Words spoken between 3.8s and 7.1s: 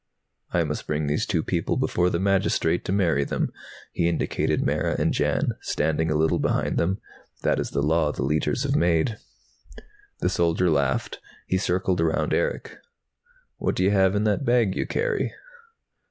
He indicated Mara and Jan, standing a little behind him.